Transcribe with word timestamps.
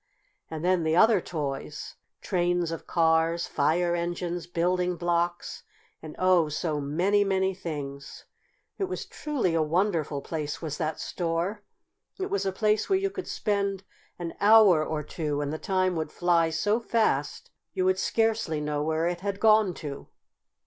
And 0.49 0.65
then 0.65 0.81
the 0.83 0.95
other 0.95 1.21
toys 1.21 1.95
trains 2.21 2.71
of 2.71 2.87
cars, 2.87 3.45
fire 3.45 3.93
engines, 3.93 4.47
building 4.47 4.95
blocks, 4.95 5.61
and 6.01 6.15
oh! 6.17 6.49
so 6.49 6.79
many, 6.81 7.23
many 7.23 7.53
things! 7.53 8.25
It 8.79 8.85
was 8.85 9.05
truly 9.05 9.53
a 9.53 9.61
wonderful 9.61 10.21
place, 10.23 10.59
was 10.59 10.79
that 10.79 10.99
store. 10.99 11.61
It 12.17 12.31
was 12.31 12.47
a 12.47 12.51
place 12.51 12.89
where 12.89 12.97
you 12.97 13.11
could 13.11 13.27
spend 13.27 13.83
an 14.17 14.33
hour 14.41 14.83
or 14.83 15.03
two 15.03 15.39
and 15.39 15.53
the 15.53 15.59
time 15.59 15.95
would 15.97 16.11
fly 16.11 16.49
so 16.49 16.79
fast 16.79 17.51
you 17.73 17.85
would 17.85 17.99
scarcely 17.99 18.59
know 18.59 18.81
where 18.81 19.05
it 19.05 19.19
had 19.21 19.39
gone 19.39 19.71
to. 19.75 20.07